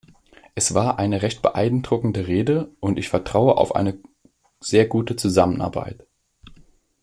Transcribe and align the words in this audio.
Es 0.55 0.73
war 0.73 0.97
eine 0.97 1.21
recht 1.21 1.43
beeindruckende 1.43 2.25
Rede, 2.25 2.71
und 2.79 2.97
ich 2.97 3.07
vertraue 3.07 3.55
auf 3.55 3.75
eine 3.75 3.99
sehr 4.59 4.87
gute 4.87 5.15
Zusammenarbeit. 5.15 6.07